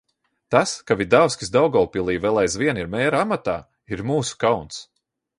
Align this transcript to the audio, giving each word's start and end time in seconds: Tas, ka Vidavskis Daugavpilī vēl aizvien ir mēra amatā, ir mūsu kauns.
Tas, 0.53 0.71
ka 0.91 0.95
Vidavskis 1.01 1.51
Daugavpilī 1.55 2.15
vēl 2.23 2.39
aizvien 2.43 2.79
ir 2.83 2.89
mēra 2.93 3.19
amatā, 3.27 3.55
ir 3.97 4.01
mūsu 4.13 4.39
kauns. 4.45 4.81